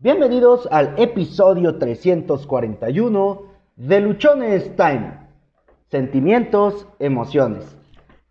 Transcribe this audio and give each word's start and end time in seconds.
Bienvenidos 0.00 0.68
al 0.70 0.94
episodio 0.96 1.76
341 1.76 3.42
de 3.74 4.00
Luchones 4.00 4.76
Time. 4.76 5.26
Sentimientos, 5.90 6.86
emociones. 7.00 7.76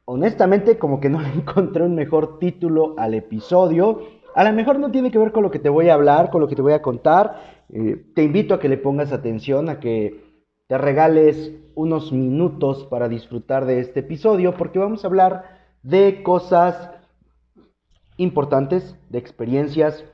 Honestamente, 0.06 0.78
como 0.78 1.02
que 1.02 1.10
no 1.10 1.22
encontré 1.36 1.84
un 1.84 1.94
mejor 1.94 2.40
título 2.40 2.96
al 2.98 3.16
episodio. 3.16 4.00
A 4.34 4.46
lo 4.46 4.54
mejor 4.54 4.80
no 4.80 4.92
tiene 4.92 5.12
que 5.12 5.20
ver 5.20 5.34
con 5.34 5.44
lo 5.44 5.52
que 5.52 5.60
te 5.60 5.68
voy 5.68 5.90
a 5.90 5.96
hablar, 5.96 6.30
con 6.30 6.40
lo 6.40 6.48
que 6.48 6.56
te 6.56 6.62
voy 6.62 6.72
a 6.72 6.82
contar. 6.82 7.66
Eh, 7.68 8.02
te 8.16 8.24
invito 8.24 8.54
a 8.54 8.62
que 8.62 8.70
le 8.70 8.78
pongas 8.78 9.12
atención, 9.12 9.68
a 9.68 9.82
que 9.82 10.24
te 10.68 10.78
regales 10.78 11.52
unos 11.76 12.14
minutos 12.14 12.86
para 12.86 13.10
disfrutar 13.10 13.66
de 13.66 13.82
este 13.82 14.00
episodio, 14.00 14.56
porque 14.56 14.80
vamos 14.80 15.04
a 15.04 15.08
hablar 15.08 15.44
de 15.84 16.24
cosas 16.24 16.92
importantes, 18.16 18.96
de 19.10 19.20
experiencias, 19.20 20.06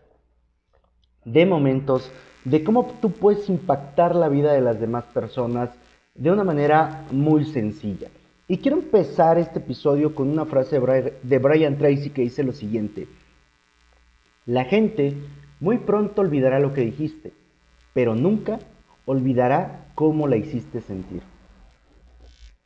de 1.26 1.46
momentos, 1.46 2.12
de 2.46 2.64
cómo 2.64 2.94
tú 3.02 3.12
puedes 3.12 3.50
impactar 3.50 4.16
la 4.16 4.30
vida 4.30 4.54
de 4.54 4.62
las 4.62 4.80
demás 4.80 5.06
personas 5.06 5.70
de 6.16 6.32
una 6.32 6.44
manera 6.44 7.06
muy 7.12 7.46
sencilla. 7.46 8.10
Y 8.48 8.58
quiero 8.58 8.78
empezar 8.78 9.38
este 9.38 9.60
episodio 9.60 10.14
con 10.14 10.30
una 10.30 10.46
frase 10.46 10.80
de 10.80 11.40
Brian 11.40 11.78
Tracy 11.78 12.10
que 12.10 12.24
dice 12.24 12.44
lo 12.44 12.52
siguiente. 12.52 13.08
La 14.46 14.66
gente 14.66 15.16
muy 15.60 15.78
pronto 15.78 16.22
olvidará 16.22 16.60
lo 16.60 16.74
que 16.74 16.82
dijiste, 16.82 17.32
pero 17.94 18.16
nunca 18.16 18.60
olvidará 19.06 19.86
cómo 19.96 20.28
la 20.28 20.36
hiciste 20.36 20.82
sentir. 20.82 21.22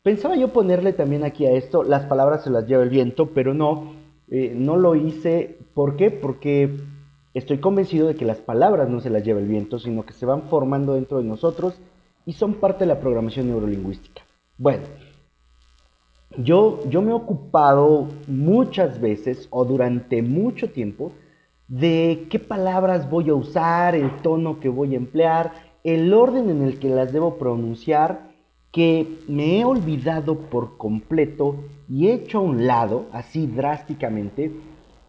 Pensaba 0.01 0.35
yo 0.35 0.53
ponerle 0.53 0.93
también 0.93 1.23
aquí 1.23 1.45
a 1.45 1.51
esto, 1.51 1.83
las 1.83 2.05
palabras 2.05 2.43
se 2.43 2.49
las 2.49 2.65
lleva 2.65 2.83
el 2.83 2.89
viento, 2.89 3.31
pero 3.33 3.53
no, 3.53 3.93
eh, 4.29 4.53
no 4.55 4.77
lo 4.77 4.95
hice. 4.95 5.57
¿Por 5.73 5.95
qué? 5.95 6.09
Porque 6.09 6.77
Estoy 7.37 7.59
convencido 7.59 8.07
de 8.07 8.15
que 8.15 8.25
las 8.25 8.39
palabras 8.39 8.89
no 8.89 8.99
se 8.99 9.11
las 9.11 9.23
lleva 9.23 9.39
el 9.39 9.47
viento, 9.47 9.77
sino 9.77 10.03
que 10.03 10.13
se 10.13 10.25
van 10.25 10.49
formando 10.49 10.95
dentro 10.95 11.19
de 11.19 11.23
nosotros 11.23 11.75
y 12.25 12.33
son 12.33 12.55
parte 12.55 12.79
de 12.79 12.87
la 12.87 12.99
programación 12.99 13.45
neurolingüística. 13.45 14.23
Bueno, 14.57 14.85
yo, 16.35 16.79
yo 16.89 17.03
me 17.03 17.11
he 17.11 17.13
ocupado 17.13 18.07
muchas 18.25 18.99
veces 18.99 19.47
o 19.51 19.65
durante 19.65 20.23
mucho 20.23 20.71
tiempo 20.71 21.11
de 21.67 22.25
qué 22.31 22.39
palabras 22.39 23.07
voy 23.07 23.29
a 23.29 23.35
usar, 23.35 23.93
el 23.93 24.17
tono 24.23 24.59
que 24.59 24.69
voy 24.69 24.95
a 24.95 24.97
emplear, 24.97 25.51
el 25.83 26.11
orden 26.15 26.49
en 26.49 26.63
el 26.63 26.79
que 26.79 26.89
las 26.89 27.13
debo 27.13 27.37
pronunciar, 27.37 28.31
que 28.71 29.19
me 29.27 29.59
he 29.59 29.63
olvidado 29.63 30.39
por 30.39 30.75
completo 30.77 31.57
y 31.87 32.07
he 32.07 32.13
hecho 32.15 32.39
a 32.39 32.41
un 32.41 32.65
lado, 32.65 33.05
así 33.11 33.45
drásticamente, 33.45 34.51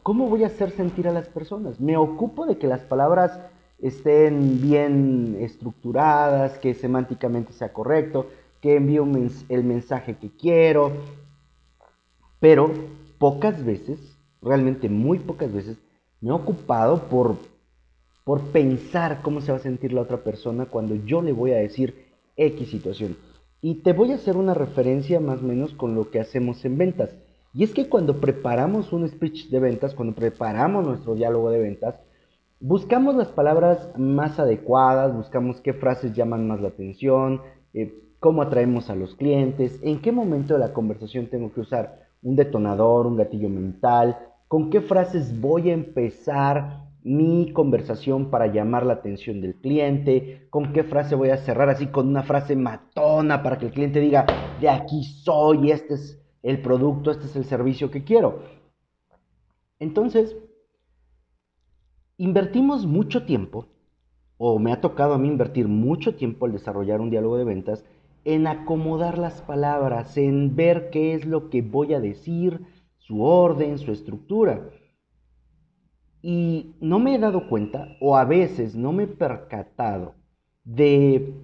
¿cómo 0.09 0.27
voy 0.27 0.43
a 0.43 0.47
hacer 0.47 0.71
sentir 0.71 1.07
a 1.07 1.13
las 1.13 1.29
personas? 1.29 1.79
Me 1.79 1.99
ocupo 1.99 2.47
de 2.47 2.57
que 2.57 2.67
las 2.67 2.81
palabras 2.81 3.39
estén 3.79 4.59
bien 4.63 5.37
estructuradas, 5.39 6.57
que 6.61 6.73
semánticamente 6.73 7.53
sea 7.53 7.75
correcto, 7.75 8.27
que 8.63 8.77
envíe 8.77 9.03
el 9.51 9.65
mensaje 9.65 10.17
que 10.17 10.31
quiero, 10.31 10.93
pero 12.41 12.71
pocas 13.19 13.63
veces, 13.63 13.99
realmente 14.41 14.89
muy 14.89 15.19
pocas 15.19 15.53
veces, 15.53 15.77
me 16.23 16.31
he 16.31 16.33
ocupado 16.33 17.11
por, 17.11 17.37
por 18.25 18.41
pensar 18.45 19.21
cómo 19.21 19.43
se 19.43 19.53
va 19.53 19.59
a 19.59 19.61
sentir 19.61 19.93
la 19.93 20.01
otra 20.01 20.25
persona 20.25 20.65
cuando 20.65 20.95
yo 20.95 21.21
le 21.21 21.33
voy 21.33 21.51
a 21.51 21.59
decir 21.59 22.07
X 22.35 22.71
situación. 22.71 23.15
Y 23.61 23.83
te 23.83 23.93
voy 23.93 24.13
a 24.13 24.15
hacer 24.15 24.39
una 24.39 24.55
referencia 24.55 25.21
más 25.21 25.41
o 25.41 25.45
menos 25.45 25.75
con 25.75 25.95
lo 25.95 26.11
que 26.11 26.19
hacemos 26.19 26.65
en 26.65 26.79
ventas. 26.79 27.15
Y 27.59 27.65
es 27.65 27.75
que 27.75 27.89
cuando 27.89 28.21
preparamos 28.21 28.93
un 28.93 29.09
speech 29.09 29.49
de 29.49 29.59
ventas, 29.59 29.93
cuando 29.93 30.15
preparamos 30.15 30.87
nuestro 30.87 31.17
diálogo 31.17 31.51
de 31.51 31.59
ventas, 31.59 32.01
buscamos 32.61 33.17
las 33.17 33.33
palabras 33.33 33.91
más 33.97 34.39
adecuadas, 34.39 35.13
buscamos 35.13 35.61
qué 35.61 35.73
frases 35.73 36.13
llaman 36.13 36.47
más 36.47 36.61
la 36.61 36.69
atención, 36.69 37.41
eh, 37.75 37.93
cómo 38.21 38.43
atraemos 38.43 38.91
a 38.91 38.95
los 38.95 39.17
clientes, 39.17 39.81
en 39.83 40.01
qué 40.01 40.13
momento 40.13 40.55
de 40.55 40.61
la 40.61 40.73
conversación 40.73 41.27
tengo 41.27 41.53
que 41.53 41.63
usar 41.63 42.07
un 42.23 42.37
detonador, 42.37 43.09
un 43.09 43.17
gatillo 43.17 43.49
mental, 43.49 44.17
con 44.47 44.71
qué 44.71 44.81
frases 44.81 45.41
voy 45.41 45.71
a 45.71 45.75
empezar 45.75 46.85
mi 47.03 47.51
conversación 47.53 48.31
para 48.31 48.47
llamar 48.47 48.87
la 48.87 48.93
atención 48.93 49.41
del 49.41 49.57
cliente, 49.57 50.47
con 50.51 50.73
qué 50.73 50.85
frase 50.85 51.17
voy 51.17 51.31
a 51.31 51.39
cerrar 51.39 51.71
así 51.71 51.89
con 51.89 52.07
una 52.07 52.23
frase 52.23 52.55
matona 52.55 53.43
para 53.43 53.59
que 53.59 53.67
el 53.67 53.73
cliente 53.73 53.99
diga, 53.99 54.27
de 54.61 54.69
aquí 54.69 55.03
soy, 55.03 55.73
este 55.73 55.95
es 55.95 56.19
el 56.49 56.63
producto, 56.63 57.11
este 57.11 57.27
es 57.27 57.37
el 57.37 57.45
servicio 57.45 57.91
que 57.91 58.05
quiero. 58.05 58.43
Entonces, 59.79 60.35
invertimos 62.17 62.87
mucho 62.87 63.27
tiempo, 63.27 63.67
o 64.39 64.59
me 64.59 64.73
ha 64.73 64.81
tocado 64.81 65.13
a 65.13 65.19
mí 65.19 65.29
invertir 65.29 65.69
mucho 65.69 66.15
tiempo 66.15 66.47
al 66.47 66.53
desarrollar 66.53 67.03
un 67.03 67.11
diálogo 67.11 67.37
de 67.37 67.45
ventas, 67.45 67.85
en 68.25 68.47
acomodar 68.47 69.19
las 69.19 69.43
palabras, 69.43 70.17
en 70.17 70.57
ver 70.57 70.89
qué 70.89 71.13
es 71.13 71.27
lo 71.27 71.51
que 71.51 71.61
voy 71.61 71.93
a 71.93 72.01
decir, 72.01 72.65
su 72.97 73.23
orden, 73.23 73.77
su 73.77 73.93
estructura. 73.93 74.71
Y 76.23 76.77
no 76.81 76.99
me 76.99 77.15
he 77.15 77.19
dado 77.19 77.47
cuenta, 77.51 77.89
o 78.01 78.17
a 78.17 78.25
veces 78.25 78.75
no 78.75 78.93
me 78.93 79.03
he 79.03 79.07
percatado, 79.07 80.15
de 80.65 81.35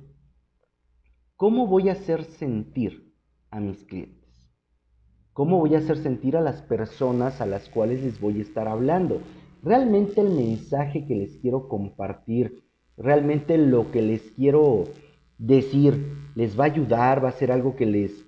cómo 1.37 1.66
voy 1.66 1.91
a 1.91 1.93
hacer 1.93 2.25
sentir 2.25 3.12
a 3.50 3.60
mis 3.60 3.84
clientes. 3.84 4.24
¿Cómo 5.34 5.59
voy 5.59 5.75
a 5.75 5.78
hacer 5.78 5.99
sentir 5.99 6.37
a 6.37 6.41
las 6.41 6.62
personas 6.62 7.41
a 7.41 7.47
las 7.47 7.69
cuales 7.69 8.05
les 8.05 8.21
voy 8.21 8.39
a 8.39 8.43
estar 8.43 8.69
hablando? 8.69 9.21
Realmente 9.65 10.21
el 10.21 10.31
mensaje 10.31 11.06
que 11.06 11.17
les 11.17 11.37
quiero 11.39 11.69
compartir, 11.69 12.62
realmente 12.97 13.59
lo 13.59 13.91
que 13.91 14.00
les 14.00 14.23
quiero 14.37 14.84
decir, 15.37 16.12
les 16.37 16.59
va 16.59 16.65
a 16.65 16.69
ayudar, 16.69 17.25
va 17.25 17.31
a 17.31 17.33
ser 17.33 17.50
algo 17.50 17.75
que 17.75 17.84
les 17.84 18.25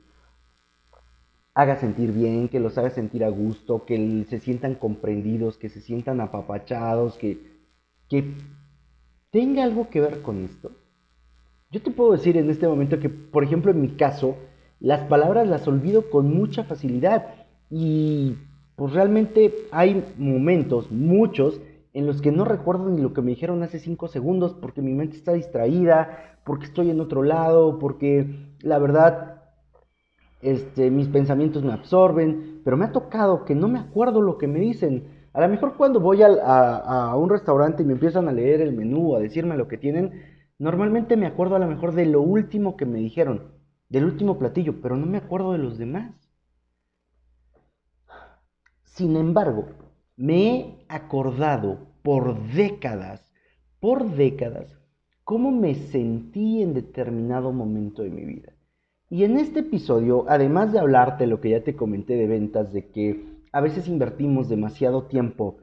haga 1.55 1.77
sentir 1.77 2.11
bien, 2.11 2.49
que 2.49 2.59
los 2.59 2.77
haga 2.77 2.91
sentir 2.91 3.23
a 3.23 3.29
gusto, 3.29 3.85
que 3.85 4.27
se 4.29 4.41
sientan 4.41 4.75
comprendidos, 4.75 5.59
que 5.59 5.69
se 5.69 5.81
sientan 5.81 6.21
apapachados, 6.21 7.17
que, 7.19 7.39
que 8.09 8.35
tenga 9.31 9.63
algo 9.63 9.91
que 9.91 10.01
ver 10.01 10.23
con 10.23 10.45
esto. 10.45 10.73
Yo 11.71 11.81
te 11.81 11.93
puedo 11.93 12.13
decir 12.13 12.37
en 12.37 12.51
este 12.51 12.67
momento 12.67 12.99
que, 12.99 13.09
por 13.09 13.45
ejemplo, 13.45 13.71
en 13.71 13.81
mi 13.81 13.91
caso, 13.91 14.37
las 14.81 15.01
palabras 15.05 15.49
las 15.49 15.67
olvido 15.67 16.11
con 16.11 16.35
mucha 16.35 16.65
facilidad. 16.65 17.27
Y 17.71 18.37
pues 18.77 18.93
realmente 18.93 19.55
hay 19.73 20.05
momentos, 20.19 20.91
muchos, 20.91 21.61
en 21.93 22.07
los 22.07 22.21
que 22.21 22.31
no 22.31 22.45
recuerdo 22.45 22.91
ni 22.91 23.01
lo 23.01 23.15
que 23.15 23.23
me 23.23 23.31
dijeron 23.31 23.63
hace 23.63 23.79
cinco 23.79 24.09
segundos 24.09 24.55
porque 24.55 24.83
mi 24.83 24.93
mente 24.93 25.17
está 25.17 25.33
distraída, 25.33 26.39
porque 26.45 26.67
estoy 26.67 26.91
en 26.91 27.01
otro 27.01 27.23
lado, 27.23 27.79
porque 27.79 28.27
la 28.61 28.79
verdad 28.79 29.43
este, 30.43 30.91
mis 30.91 31.09
pensamientos 31.09 31.65
me 31.65 31.73
absorben, 31.73 32.61
pero 32.65 32.77
me 32.77 32.85
ha 32.85 32.93
tocado 32.93 33.45
que 33.45 33.55
no 33.55 33.69
me 33.69 33.79
acuerdo 33.79 34.21
lo 34.21 34.37
que 34.37 34.47
me 34.47 34.61
dicen. 34.61 35.09
A 35.33 35.41
lo 35.41 35.49
mejor 35.49 35.77
cuando 35.77 36.01
voy 36.01 36.21
a, 36.23 37.15
un 37.17 37.31
restaurante 37.31 37.83
y 37.83 37.87
me 37.87 37.95
empiezan 37.95 38.29
a 38.29 38.33
leer 38.33 38.61
el 38.61 38.75
menú, 38.75 39.17
a 39.17 39.21
decirme 39.21 39.57
lo 39.57 39.67
que 39.67 39.79
tienen, 39.79 40.23
normalmente 40.59 41.17
me 41.17 41.27
acuerdo 41.27 41.57
a 41.57 41.59
lo 41.59 41.67
mejor 41.67 41.93
de 41.95 42.07
lo 42.07 42.21
último 42.21 42.77
que 42.77 42.87
me 42.87 42.99
dijeron 42.99 43.56
del 43.89 44.05
último 44.05 44.39
platillo, 44.39 44.81
pero 44.81 44.97
no 44.97 45.07
me 45.07 45.19
acuerdo 45.19 45.53
de 45.53 45.59
los 45.59 45.79
demás. 45.79 46.15
Sin 48.85 49.17
embargo, 49.17 49.69
me 50.17 50.59
he 50.59 50.87
acordado 50.89 51.79
por 52.03 52.41
décadas, 52.53 53.33
por 53.81 54.11
décadas, 54.11 54.79
cómo 55.25 55.51
me 55.51 55.75
sentí 55.75 56.63
en 56.63 56.73
determinado 56.73 57.53
momento 57.53 58.03
de 58.03 58.11
mi 58.11 58.25
vida. 58.25 58.53
Y 59.09 59.25
en 59.25 59.37
este 59.37 59.61
episodio, 59.61 60.25
además 60.29 60.73
de 60.73 60.79
hablarte 60.79 61.27
lo 61.27 61.41
que 61.41 61.51
ya 61.51 61.63
te 61.63 61.77
comenté 61.77 62.15
de 62.15 62.27
ventas, 62.27 62.73
de 62.73 62.91
que 62.91 63.25
a 63.53 63.61
veces 63.61 63.89
invertimos 63.89 64.49
demasiado 64.49 65.05
tiempo 65.05 65.59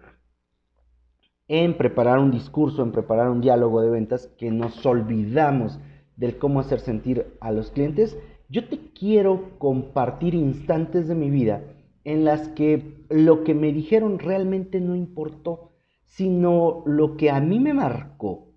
en 1.47 1.77
preparar 1.77 2.19
un 2.19 2.31
discurso, 2.31 2.83
en 2.83 2.91
preparar 2.91 3.29
un 3.29 3.41
diálogo 3.41 3.81
de 3.81 3.89
ventas, 3.89 4.27
que 4.37 4.49
nos 4.51 4.85
olvidamos 4.85 5.79
del 6.15 6.37
cómo 6.37 6.59
hacer 6.59 6.79
sentir 6.79 7.35
a 7.39 7.51
los 7.51 7.71
clientes, 7.71 8.17
yo 8.49 8.67
te 8.67 8.79
quiero 8.93 9.57
compartir 9.57 10.35
instantes 10.35 11.07
de 11.07 11.15
mi 11.15 11.29
vida 11.29 11.63
en 12.03 12.25
las 12.25 12.49
que 12.49 13.05
lo 13.09 13.43
que 13.43 13.53
me 13.53 13.71
dijeron 13.71 14.19
realmente 14.19 14.79
no 14.79 14.95
importó, 14.95 15.71
sino 16.05 16.83
lo 16.85 17.17
que 17.17 17.31
a 17.31 17.39
mí 17.39 17.59
me 17.59 17.73
marcó 17.73 18.53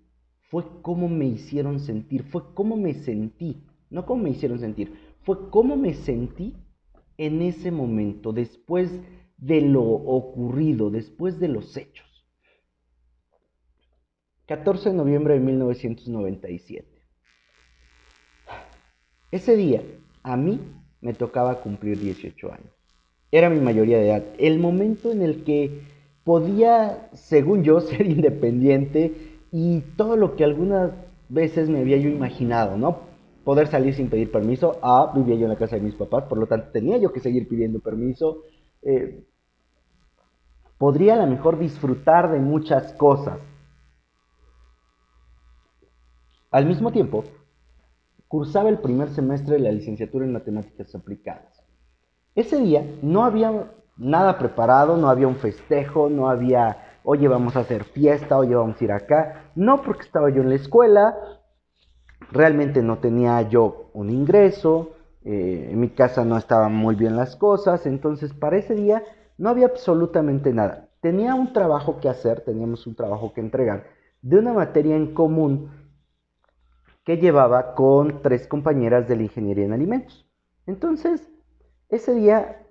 fue 0.49 0.63
cómo 0.81 1.09
me 1.09 1.25
hicieron 1.25 1.79
sentir, 1.79 2.23
fue 2.23 2.53
cómo 2.53 2.77
me 2.77 2.93
sentí, 2.93 3.63
no 3.89 4.05
cómo 4.05 4.23
me 4.23 4.29
hicieron 4.29 4.59
sentir, 4.59 4.93
fue 5.21 5.49
cómo 5.49 5.75
me 5.75 5.93
sentí 5.93 6.55
en 7.17 7.41
ese 7.41 7.71
momento, 7.71 8.31
después 8.31 8.91
de 9.37 9.61
lo 9.61 9.83
ocurrido, 9.83 10.89
después 10.89 11.39
de 11.39 11.47
los 11.47 11.75
hechos. 11.75 12.05
14 14.45 14.89
de 14.89 14.95
noviembre 14.95 15.33
de 15.33 15.41
1997. 15.41 16.96
Ese 19.31 19.57
día, 19.57 19.81
a 20.23 20.37
mí 20.37 20.59
me 21.01 21.13
tocaba 21.13 21.61
cumplir 21.61 21.99
18 21.99 22.51
años. 22.51 22.71
Era 23.31 23.49
mi 23.49 23.59
mayoría 23.59 23.97
de 23.97 24.07
edad. 24.07 24.23
El 24.37 24.59
momento 24.59 25.11
en 25.11 25.21
el 25.21 25.43
que 25.43 25.81
podía, 26.23 27.09
según 27.13 27.63
yo, 27.63 27.81
ser 27.81 28.05
independiente, 28.05 29.37
y 29.51 29.81
todo 29.95 30.17
lo 30.17 30.35
que 30.35 30.43
algunas 30.43 30.91
veces 31.29 31.69
me 31.69 31.79
había 31.79 31.97
yo 31.97 32.09
imaginado, 32.09 32.77
¿no? 32.77 32.99
Poder 33.43 33.67
salir 33.67 33.93
sin 33.93 34.09
pedir 34.09 34.31
permiso. 34.31 34.77
Ah, 34.81 35.11
vivía 35.15 35.35
yo 35.35 35.43
en 35.43 35.49
la 35.49 35.57
casa 35.57 35.75
de 35.75 35.81
mis 35.81 35.95
papás, 35.95 36.25
por 36.25 36.37
lo 36.37 36.47
tanto 36.47 36.69
tenía 36.71 36.97
yo 36.97 37.11
que 37.11 37.19
seguir 37.19 37.47
pidiendo 37.47 37.79
permiso. 37.79 38.43
Eh, 38.81 39.25
podría 40.77 41.13
a 41.13 41.25
lo 41.25 41.27
mejor 41.27 41.57
disfrutar 41.57 42.31
de 42.31 42.39
muchas 42.39 42.93
cosas. 42.93 43.39
Al 46.51 46.65
mismo 46.65 46.91
tiempo, 46.91 47.23
cursaba 48.27 48.69
el 48.69 48.79
primer 48.79 49.09
semestre 49.09 49.55
de 49.55 49.61
la 49.61 49.71
licenciatura 49.71 50.25
en 50.25 50.33
matemáticas 50.33 50.93
aplicadas. 50.95 51.63
Ese 52.35 52.59
día 52.59 52.85
no 53.01 53.23
había 53.25 53.71
nada 53.97 54.37
preparado, 54.37 54.97
no 54.97 55.09
había 55.09 55.27
un 55.27 55.37
festejo, 55.37 56.09
no 56.09 56.29
había 56.29 56.87
oye, 57.09 57.29
vamos 57.29 57.55
a 57.55 57.61
hacer 57.61 57.85
fiesta, 57.85 58.37
oye, 58.37 58.53
vamos 58.53 58.81
a 58.81 58.83
ir 58.83 58.91
acá. 58.91 59.51
No 59.55 59.81
porque 59.81 60.01
estaba 60.01 60.29
yo 60.29 60.41
en 60.41 60.49
la 60.49 60.55
escuela, 60.55 61.15
realmente 62.31 62.81
no 62.81 62.97
tenía 62.97 63.41
yo 63.43 63.91
un 63.93 64.09
ingreso, 64.09 64.91
eh, 65.23 65.69
en 65.71 65.79
mi 65.79 65.87
casa 65.87 66.25
no 66.25 66.37
estaban 66.37 66.75
muy 66.75 66.95
bien 66.95 67.15
las 67.15 67.37
cosas, 67.37 67.85
entonces 67.85 68.33
para 68.33 68.57
ese 68.57 68.75
día 68.75 69.03
no 69.37 69.47
había 69.47 69.67
absolutamente 69.67 70.51
nada. 70.51 70.89
Tenía 70.99 71.33
un 71.33 71.53
trabajo 71.53 72.01
que 72.01 72.09
hacer, 72.09 72.41
teníamos 72.41 72.85
un 72.87 72.95
trabajo 72.95 73.31
que 73.31 73.39
entregar 73.39 73.85
de 74.21 74.39
una 74.39 74.51
materia 74.51 74.97
en 74.97 75.13
común 75.13 75.71
que 77.07 77.17
llevaba 77.17 77.73
con 77.73 78.21
tres 78.21 78.45
compañeras 78.45 79.07
de 79.07 79.15
la 79.15 79.23
ingeniería 79.23 79.65
en 79.65 79.73
alimentos. 79.73 80.29
Entonces, 80.67 81.27
ese 81.89 82.13
día 82.13 82.67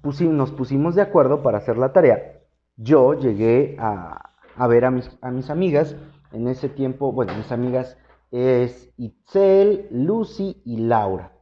pues, 0.00 0.20
nos 0.22 0.50
pusimos 0.50 0.96
de 0.96 1.02
acuerdo 1.02 1.44
para 1.44 1.58
hacer 1.58 1.78
la 1.78 1.92
tarea 1.92 2.34
yo 2.76 3.14
llegué 3.14 3.76
a, 3.78 4.30
ver 4.68 4.84
a 4.84 4.90
mis, 4.90 5.10
a 5.20 5.30
mis, 5.30 5.50
amigas. 5.50 5.96
En 6.32 6.48
ese 6.48 6.68
tiempo, 6.68 7.12
bueno, 7.12 7.32
mis 7.34 7.52
amigas 7.52 7.96
es 8.30 8.92
Itzel, 8.96 9.86
Lucy 9.90 10.60
y 10.64 10.78
Laura. 10.78 11.32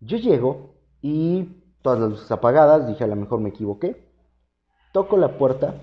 Yo 0.00 0.16
llego 0.16 0.76
y 1.02 1.62
todas 1.82 2.00
las 2.00 2.10
luces 2.10 2.30
apagadas, 2.30 2.86
dije 2.86 3.04
a 3.04 3.08
lo 3.08 3.16
mejor 3.16 3.40
me 3.40 3.50
equivoqué. 3.50 4.08
Toco 4.92 5.18
la 5.18 5.36
puerta, 5.36 5.74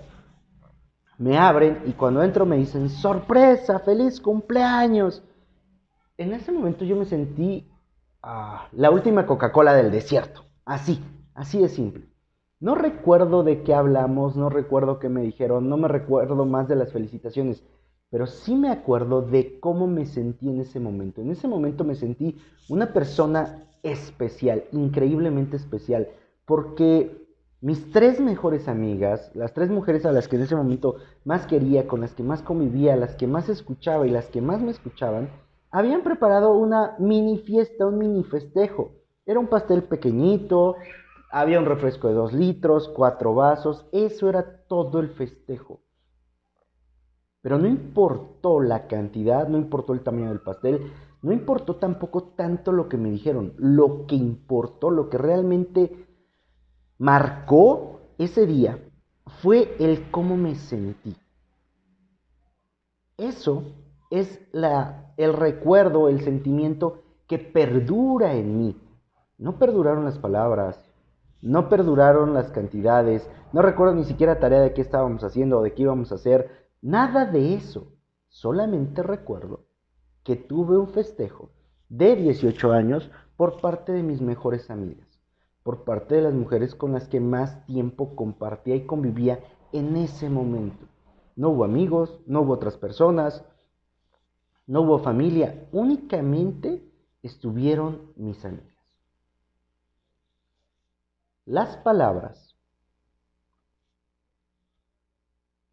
me 1.17 1.37
abren 1.37 1.81
y 1.85 1.93
cuando 1.93 2.23
entro 2.23 2.45
me 2.45 2.57
dicen, 2.57 2.89
sorpresa, 2.89 3.79
feliz 3.79 4.19
cumpleaños. 4.19 5.23
En 6.17 6.33
ese 6.33 6.51
momento 6.51 6.85
yo 6.85 6.95
me 6.95 7.05
sentí 7.05 7.69
ah, 8.21 8.67
la 8.71 8.91
última 8.91 9.25
Coca-Cola 9.25 9.73
del 9.73 9.91
desierto, 9.91 10.45
así, 10.65 11.03
así 11.33 11.59
de 11.59 11.69
simple. 11.69 12.09
No 12.59 12.75
recuerdo 12.75 13.43
de 13.43 13.63
qué 13.63 13.73
hablamos, 13.73 14.35
no 14.35 14.49
recuerdo 14.49 14.99
qué 14.99 15.09
me 15.09 15.21
dijeron, 15.21 15.69
no 15.69 15.77
me 15.77 15.87
recuerdo 15.87 16.45
más 16.45 16.67
de 16.67 16.75
las 16.75 16.91
felicitaciones, 16.91 17.63
pero 18.09 18.27
sí 18.27 18.55
me 18.55 18.69
acuerdo 18.69 19.21
de 19.21 19.59
cómo 19.59 19.87
me 19.87 20.05
sentí 20.05 20.49
en 20.49 20.61
ese 20.61 20.79
momento. 20.79 21.21
En 21.21 21.31
ese 21.31 21.47
momento 21.47 21.83
me 21.83 21.95
sentí 21.95 22.37
una 22.69 22.93
persona 22.93 23.67
especial, 23.83 24.63
increíblemente 24.71 25.57
especial, 25.57 26.07
porque 26.45 27.24
mis 27.65 27.91
tres 27.91 28.19
mejores 28.19 28.67
amigas, 28.67 29.31
las 29.33 29.51
tres 29.55 29.71
mujeres 29.71 30.05
a 30.05 30.11
las 30.11 30.27
que 30.27 30.35
en 30.35 30.43
ese 30.43 30.55
momento 30.55 30.97
más 31.23 31.47
quería, 31.47 31.87
con 31.87 31.99
las 32.01 32.13
que 32.13 32.21
más 32.21 32.43
convivía, 32.43 32.95
las 32.95 33.15
que 33.15 33.25
más 33.25 33.49
escuchaba 33.49 34.05
y 34.05 34.11
las 34.11 34.27
que 34.27 34.39
más 34.39 34.61
me 34.61 34.69
escuchaban, 34.69 35.31
habían 35.71 36.03
preparado 36.03 36.53
una 36.53 36.93
mini 36.99 37.39
fiesta, 37.39 37.87
un 37.87 37.97
mini 37.97 38.23
festejo. 38.23 38.91
Era 39.25 39.39
un 39.39 39.47
pastel 39.47 39.81
pequeñito, 39.81 40.75
había 41.31 41.57
un 41.57 41.65
refresco 41.65 42.07
de 42.07 42.13
dos 42.13 42.33
litros, 42.33 42.87
cuatro 42.89 43.33
vasos, 43.33 43.83
eso 43.91 44.29
era 44.29 44.43
todo 44.67 44.99
el 44.99 45.09
festejo. 45.09 45.79
Pero 47.41 47.57
no 47.57 47.67
importó 47.67 48.59
la 48.59 48.85
cantidad, 48.85 49.47
no 49.47 49.57
importó 49.57 49.93
el 49.93 50.01
tamaño 50.01 50.29
del 50.29 50.41
pastel, 50.41 50.91
no 51.23 51.33
importó 51.33 51.77
tampoco 51.77 52.25
tanto 52.35 52.71
lo 52.71 52.87
que 52.87 52.97
me 52.97 53.09
dijeron. 53.09 53.53
Lo 53.57 54.05
que 54.05 54.13
importó, 54.13 54.91
lo 54.91 55.09
que 55.09 55.17
realmente 55.17 56.04
marcó 56.97 58.01
ese 58.17 58.45
día 58.45 58.79
fue 59.41 59.75
el 59.79 60.09
cómo 60.11 60.37
me 60.37 60.55
sentí. 60.55 61.15
Eso 63.17 63.63
es 64.09 64.39
la, 64.51 65.13
el 65.17 65.33
recuerdo, 65.33 66.09
el 66.09 66.21
sentimiento 66.21 67.03
que 67.27 67.39
perdura 67.39 68.33
en 68.33 68.57
mí. 68.57 68.81
No 69.37 69.57
perduraron 69.57 70.05
las 70.05 70.17
palabras, 70.17 70.91
no 71.41 71.69
perduraron 71.69 72.33
las 72.33 72.51
cantidades, 72.51 73.29
no 73.51 73.61
recuerdo 73.61 73.95
ni 73.95 74.05
siquiera 74.05 74.39
tarea 74.39 74.61
de 74.61 74.73
qué 74.73 74.81
estábamos 74.81 75.23
haciendo 75.23 75.59
o 75.59 75.63
de 75.63 75.73
qué 75.73 75.83
íbamos 75.83 76.11
a 76.11 76.15
hacer, 76.15 76.69
nada 76.81 77.25
de 77.25 77.55
eso. 77.55 77.91
Solamente 78.29 79.01
recuerdo 79.01 79.65
que 80.23 80.35
tuve 80.35 80.77
un 80.77 80.89
festejo 80.89 81.51
de 81.87 82.15
18 82.15 82.71
años 82.71 83.09
por 83.37 83.61
parte 83.61 83.91
de 83.91 84.03
mis 84.03 84.21
mejores 84.21 84.69
amigas, 84.69 85.14
por 85.65 85.83
parte 85.83 86.13
de 86.13 86.21
las 86.21 86.33
mujeres 86.35 86.75
con 86.75 86.91
las 86.93 87.07
que 87.07 87.19
más 87.19 87.65
tiempo 87.65 88.15
compartía 88.15 88.75
y 88.75 88.85
convivía 88.85 89.39
en 89.71 89.95
ese 89.95 90.29
momento. 90.29 90.85
No 91.35 91.49
hubo 91.49 91.63
amigos, 91.63 92.19
no 92.27 92.41
hubo 92.41 92.53
otras 92.53 92.77
personas, 92.77 93.43
no 94.67 94.81
hubo 94.81 94.99
familia, 94.99 95.67
únicamente 95.71 96.87
estuvieron 97.23 98.11
mis 98.15 98.45
amigos. 98.45 98.77
Las 101.45 101.77
palabras. 101.77 102.55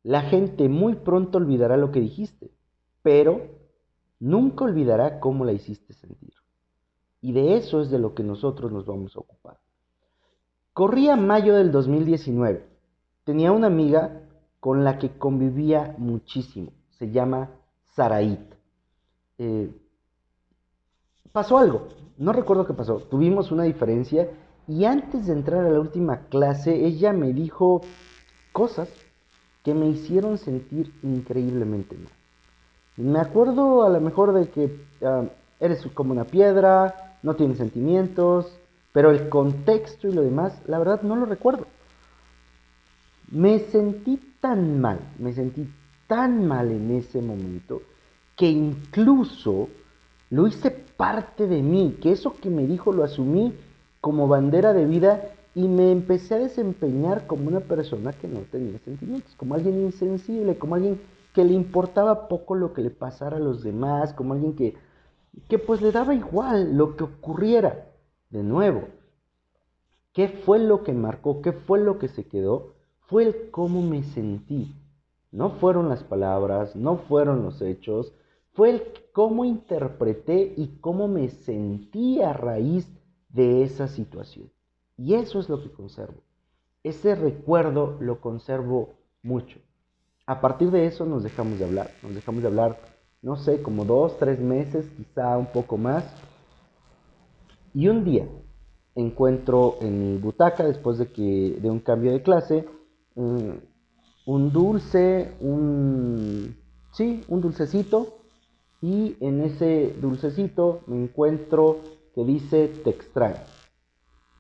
La 0.03 0.23
gente 0.23 0.71
muy 0.71 0.95
pronto 0.95 1.37
olvidará 1.37 1.77
lo 1.77 1.93
que 1.93 2.01
dijiste, 2.01 2.51
pero 3.03 3.43
nunca 4.21 4.65
olvidará 4.65 5.21
cómo 5.21 5.45
la 5.45 5.53
hiciste 5.53 5.93
sentir. 5.93 6.33
Y 7.21 7.33
de 7.33 7.59
eso 7.59 7.83
es 7.83 7.91
de 7.91 7.99
lo 7.99 8.15
que 8.15 8.23
nosotros 8.23 8.73
nos 8.73 8.87
vamos 8.87 9.15
a 9.17 9.21
ocupar. 9.21 9.61
Corría 10.73 11.17
mayo 11.17 11.55
del 11.55 11.71
2019. 11.71 12.65
Tenía 13.25 13.53
una 13.53 13.67
amiga 13.67 14.23
con 14.59 14.85
la 14.85 14.99
que 14.99 15.11
convivía 15.19 15.95
muchísimo. 15.99 16.73
Se 16.99 17.11
llama 17.11 17.51
Saraít. 17.95 18.41
Eh, 19.37 19.71
pasó 21.31 21.59
algo. 21.59 21.89
No 22.17 22.33
recuerdo 22.33 22.67
qué 22.67 22.73
pasó. 22.73 22.97
Tuvimos 23.01 23.53
una 23.53 23.65
diferencia 23.65 24.31
y 24.67 24.87
antes 24.87 25.27
de 25.27 25.35
entrar 25.35 25.67
a 25.67 25.71
la 25.71 25.79
última 25.79 26.21
clase, 26.31 26.87
ella 26.87 27.13
me 27.13 27.35
dijo 27.35 27.83
cosas 28.53 28.89
que 29.63 29.75
me 29.75 29.89
hicieron 29.89 30.39
sentir 30.39 30.95
increíblemente 31.03 31.97
mal. 31.97 32.13
Me 32.97 33.19
acuerdo 33.19 33.83
a 33.83 33.91
lo 33.91 34.01
mejor 34.01 34.33
de 34.33 34.49
que 34.49 34.85
ah, 35.05 35.25
eres 35.61 35.87
como 35.95 36.13
una 36.13 36.25
piedra, 36.25 37.19
no 37.23 37.35
tienes 37.37 37.59
sentimientos, 37.59 38.59
pero 38.93 39.11
el 39.11 39.29
contexto 39.29 40.09
y 40.09 40.13
lo 40.13 40.23
demás, 40.23 40.61
la 40.67 40.79
verdad 40.79 41.03
no 41.03 41.17
lo 41.17 41.27
recuerdo. 41.27 41.67
Me 43.31 43.61
sentí 43.61 44.21
tan 44.41 44.81
mal, 44.81 45.01
me 45.19 45.33
sentí 45.33 45.67
tan 46.07 46.47
mal 46.47 46.71
en 46.71 46.91
ese 46.91 47.23
momento, 47.23 47.81
que 48.37 48.49
incluso 48.49 49.69
lo 50.31 50.47
hice 50.47 50.71
parte 50.71 51.47
de 51.47 51.63
mí, 51.63 51.97
que 52.01 52.13
eso 52.13 52.35
que 52.41 52.51
me 52.51 52.67
dijo 52.67 52.93
lo 52.93 53.05
asumí 53.05 53.55
como 54.01 54.29
bandera 54.29 54.73
de 54.73 54.85
vida 54.85 55.31
y 55.55 55.69
me 55.69 55.91
empecé 55.93 56.35
a 56.35 56.39
desempeñar 56.39 57.27
como 57.27 57.49
una 57.49 57.61
persona 57.61 58.13
que 58.13 58.29
no 58.29 58.41
tenía 58.51 58.79
sentimientos, 58.81 59.35
como 59.37 59.55
alguien 59.55 59.81
insensible, 59.83 60.57
como 60.57 60.75
alguien 60.75 61.01
que 61.35 61.45
le 61.45 61.53
importaba 61.53 62.29
poco 62.29 62.55
lo 62.55 62.73
que 62.73 62.83
le 62.83 62.91
pasara 62.91 63.37
a 63.37 63.41
los 63.41 63.63
demás, 63.63 64.13
como 64.13 64.35
alguien 64.35 64.55
que, 64.55 64.75
que 65.49 65.59
pues 65.59 65.81
le 65.81 65.93
daba 65.93 66.15
igual 66.15 66.77
lo 66.77 66.97
que 66.97 67.05
ocurriera. 67.05 67.87
De 68.33 68.43
nuevo, 68.43 68.89
¿qué 70.15 70.27
fue 70.29 70.59
lo 70.59 70.85
que 70.85 70.95
marcó? 70.95 71.43
¿Qué 71.43 71.53
fue 71.53 71.79
lo 71.79 71.99
que 71.99 72.09
se 72.09 72.25
quedó? 72.25 72.73
Fue 73.01 73.25
el 73.25 73.51
cómo 73.51 73.83
me 73.83 74.03
sentí. 74.05 74.75
No 75.31 75.51
fueron 75.51 75.91
las 75.91 76.03
palabras, 76.03 76.75
no 76.75 76.97
fueron 76.97 77.43
los 77.43 77.61
hechos, 77.61 78.15
fue 78.55 78.71
el 78.71 78.83
cómo 79.13 79.45
interpreté 79.45 80.55
y 80.57 80.79
cómo 80.81 81.09
me 81.09 81.29
sentí 81.29 82.23
a 82.23 82.33
raíz 82.33 82.89
de 83.29 83.65
esa 83.65 83.87
situación. 83.87 84.51
Y 84.97 85.13
eso 85.13 85.39
es 85.39 85.51
lo 85.51 85.63
que 85.63 85.71
conservo. 85.71 86.23
Ese 86.83 87.15
recuerdo 87.15 87.99
lo 88.01 88.23
conservo 88.23 88.95
mucho. 89.23 89.59
A 90.25 90.41
partir 90.41 90.71
de 90.71 90.87
eso 90.87 91.05
nos 91.05 91.23
dejamos 91.23 91.59
de 91.59 91.67
hablar. 91.67 91.91
Nos 92.03 92.15
dejamos 92.15 92.41
de 92.41 92.49
hablar, 92.49 92.79
no 93.21 93.37
sé, 93.37 93.61
como 93.61 93.85
dos, 93.85 94.17
tres 94.17 94.41
meses, 94.41 94.89
quizá 94.97 95.37
un 95.37 95.47
poco 95.53 95.77
más. 95.77 96.05
Y 97.75 97.89
un 97.89 98.05
día 98.05 98.27
encuentro 98.95 99.79
en 99.81 100.15
mi 100.15 100.19
butaca, 100.19 100.65
después 100.65 100.99
de, 100.99 101.07
que, 101.11 101.59
de 101.61 101.71
un 101.71 101.81
cambio 101.81 102.13
de 102.13 102.23
clase, 102.23 102.67
un, 103.15 104.53
dulce, 104.53 105.33
un... 105.41 106.57
Sí, 106.93 107.25
un 107.29 107.41
dulcecito. 107.41 108.19
Y 108.81 109.17
en 109.21 109.43
ese 109.43 109.95
dulcecito 110.01 110.81
me 110.87 111.03
encuentro 111.03 111.81
que 112.15 112.25
dice 112.25 112.69
te 112.69 112.91
extraño. 112.91 113.41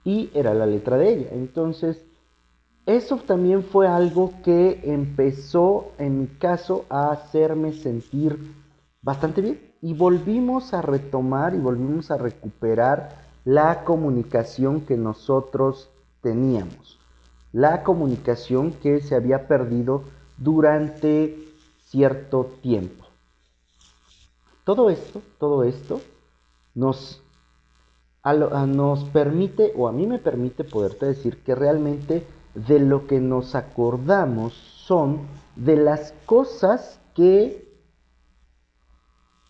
Y 0.04 0.30
era 0.34 0.52
la 0.52 0.66
letra 0.66 0.98
de 0.98 1.12
ella. 1.12 1.28
Entonces 1.32 2.04
eso 2.84 3.16
también 3.18 3.62
fue 3.62 3.86
algo 3.86 4.32
que 4.42 4.80
empezó, 4.82 5.92
en 5.98 6.18
mi 6.18 6.26
caso, 6.26 6.84
a 6.88 7.12
hacerme 7.12 7.72
sentir 7.72 8.36
bastante 9.00 9.40
bien. 9.40 9.60
Y 9.80 9.94
volvimos 9.94 10.74
a 10.74 10.82
retomar 10.82 11.54
y 11.54 11.58
volvimos 11.58 12.10
a 12.10 12.18
recuperar 12.18 13.21
la 13.44 13.84
comunicación 13.84 14.82
que 14.82 14.96
nosotros 14.96 15.90
teníamos. 16.20 16.98
La 17.52 17.82
comunicación 17.82 18.72
que 18.72 19.00
se 19.00 19.14
había 19.14 19.46
perdido 19.46 20.04
durante 20.38 21.38
cierto 21.86 22.50
tiempo. 22.62 23.04
Todo 24.64 24.90
esto, 24.90 25.20
todo 25.38 25.64
esto 25.64 26.00
nos, 26.74 27.20
nos 28.24 29.04
permite, 29.06 29.72
o 29.76 29.88
a 29.88 29.92
mí 29.92 30.06
me 30.06 30.18
permite 30.18 30.64
poderte 30.64 31.06
decir 31.06 31.42
que 31.42 31.54
realmente 31.54 32.26
de 32.54 32.78
lo 32.78 33.06
que 33.06 33.20
nos 33.20 33.54
acordamos 33.54 34.54
son 34.54 35.26
de 35.56 35.76
las 35.76 36.14
cosas 36.26 37.00
que 37.14 37.68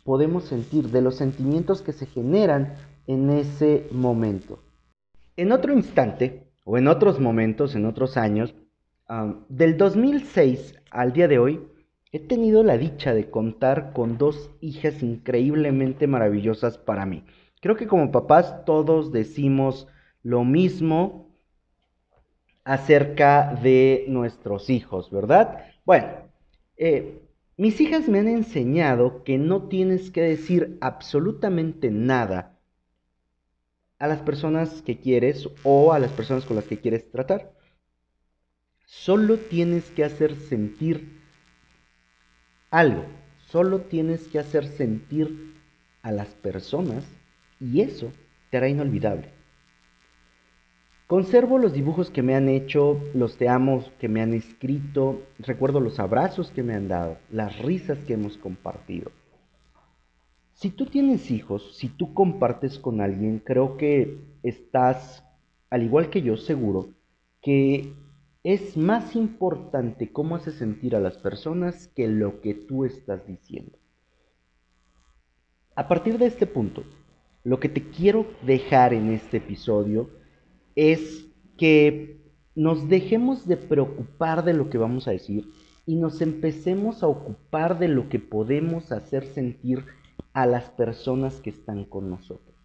podemos 0.04 0.44
sentir, 0.44 0.90
de 0.90 1.02
los 1.02 1.16
sentimientos 1.16 1.82
que 1.82 1.92
se 1.92 2.06
generan 2.06 2.74
en 3.06 3.30
ese 3.30 3.86
momento. 3.90 4.62
En 5.36 5.52
otro 5.52 5.72
instante, 5.72 6.44
o 6.64 6.78
en 6.78 6.88
otros 6.88 7.18
momentos, 7.20 7.74
en 7.74 7.86
otros 7.86 8.16
años, 8.16 8.54
del 9.48 9.76
2006 9.76 10.74
al 10.90 11.12
día 11.12 11.28
de 11.28 11.38
hoy, 11.38 11.60
he 12.12 12.20
tenido 12.20 12.62
la 12.62 12.78
dicha 12.78 13.14
de 13.14 13.30
contar 13.30 13.92
con 13.92 14.18
dos 14.18 14.50
hijas 14.60 15.02
increíblemente 15.02 16.06
maravillosas 16.06 16.78
para 16.78 17.06
mí. 17.06 17.24
Creo 17.60 17.76
que 17.76 17.86
como 17.86 18.12
papás 18.12 18.64
todos 18.64 19.12
decimos 19.12 19.88
lo 20.22 20.44
mismo 20.44 21.30
acerca 22.64 23.58
de 23.62 24.04
nuestros 24.08 24.70
hijos, 24.70 25.10
¿verdad? 25.10 25.64
Bueno, 25.84 26.08
eh, 26.76 27.22
mis 27.56 27.80
hijas 27.80 28.08
me 28.08 28.18
han 28.18 28.28
enseñado 28.28 29.24
que 29.24 29.38
no 29.38 29.68
tienes 29.68 30.10
que 30.10 30.22
decir 30.22 30.78
absolutamente 30.80 31.90
nada 31.90 32.58
a 34.02 34.08
las 34.08 34.20
personas 34.20 34.82
que 34.82 34.98
quieres 34.98 35.48
o 35.62 35.92
a 35.92 36.00
las 36.00 36.10
personas 36.10 36.44
con 36.44 36.56
las 36.56 36.64
que 36.64 36.80
quieres 36.80 37.08
tratar. 37.12 37.52
Solo 38.84 39.36
tienes 39.38 39.92
que 39.92 40.02
hacer 40.02 40.34
sentir 40.34 41.20
algo, 42.72 43.04
solo 43.46 43.82
tienes 43.82 44.26
que 44.26 44.40
hacer 44.40 44.66
sentir 44.66 45.54
a 46.02 46.10
las 46.10 46.26
personas 46.26 47.04
y 47.60 47.82
eso 47.82 48.10
te 48.50 48.56
hará 48.56 48.68
inolvidable. 48.68 49.28
Conservo 51.06 51.58
los 51.58 51.72
dibujos 51.72 52.10
que 52.10 52.22
me 52.22 52.34
han 52.34 52.48
hecho, 52.48 53.00
los 53.14 53.36
te 53.36 53.48
amo 53.48 53.84
que 54.00 54.08
me 54.08 54.20
han 54.20 54.34
escrito, 54.34 55.22
recuerdo 55.38 55.78
los 55.78 56.00
abrazos 56.00 56.50
que 56.50 56.64
me 56.64 56.74
han 56.74 56.88
dado, 56.88 57.18
las 57.30 57.56
risas 57.60 57.98
que 57.98 58.14
hemos 58.14 58.36
compartido. 58.36 59.12
Si 60.62 60.70
tú 60.70 60.86
tienes 60.86 61.32
hijos, 61.32 61.74
si 61.74 61.88
tú 61.88 62.14
compartes 62.14 62.78
con 62.78 63.00
alguien, 63.00 63.40
creo 63.40 63.76
que 63.76 64.20
estás, 64.44 65.24
al 65.70 65.82
igual 65.82 66.08
que 66.08 66.22
yo, 66.22 66.36
seguro 66.36 66.90
que 67.42 67.92
es 68.44 68.76
más 68.76 69.16
importante 69.16 70.12
cómo 70.12 70.36
hace 70.36 70.52
sentir 70.52 70.94
a 70.94 71.00
las 71.00 71.18
personas 71.18 71.88
que 71.88 72.06
lo 72.06 72.40
que 72.40 72.54
tú 72.54 72.84
estás 72.84 73.26
diciendo. 73.26 73.76
A 75.74 75.88
partir 75.88 76.16
de 76.16 76.26
este 76.26 76.46
punto, 76.46 76.84
lo 77.42 77.58
que 77.58 77.68
te 77.68 77.90
quiero 77.90 78.24
dejar 78.46 78.94
en 78.94 79.10
este 79.10 79.38
episodio 79.38 80.10
es 80.76 81.26
que 81.58 82.20
nos 82.54 82.88
dejemos 82.88 83.48
de 83.48 83.56
preocupar 83.56 84.44
de 84.44 84.54
lo 84.54 84.70
que 84.70 84.78
vamos 84.78 85.08
a 85.08 85.10
decir 85.10 85.44
y 85.86 85.96
nos 85.96 86.20
empecemos 86.20 87.02
a 87.02 87.08
ocupar 87.08 87.80
de 87.80 87.88
lo 87.88 88.08
que 88.08 88.20
podemos 88.20 88.92
hacer 88.92 89.26
sentir 89.26 89.84
a 90.32 90.46
las 90.46 90.70
personas 90.70 91.40
que 91.40 91.50
están 91.50 91.84
con 91.84 92.10
nosotros. 92.10 92.56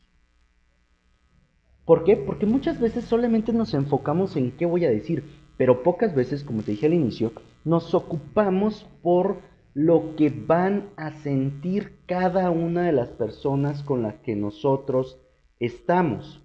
¿Por 1.86 2.04
qué? 2.04 2.18
Porque 2.18 2.46
muchas 2.46 2.80
veces 2.80 3.06
solamente 3.06 3.54
nos 3.54 3.74
enfocamos 3.74 4.36
en 4.36 4.52
qué 4.52 4.66
voy 4.66 4.84
a 4.86 4.90
decir, 4.90 5.24
pero 5.58 5.84
pocas 5.84 6.14
veces, 6.14 6.44
como 6.44 6.62
te 6.62 6.72
dije 6.72 6.88
al 6.88 6.94
inicio, 6.94 7.32
nos 7.64 7.94
ocupamos 7.94 8.86
por 9.02 9.38
lo 9.74 10.16
que 10.16 10.30
van 10.30 10.90
a 10.98 11.12
sentir 11.12 12.00
cada 12.06 12.50
una 12.50 12.84
de 12.84 12.92
las 12.92 13.10
personas 13.10 13.84
con 13.84 14.02
las 14.02 14.16
que 14.16 14.36
nosotros 14.36 15.20
estamos. 15.60 16.42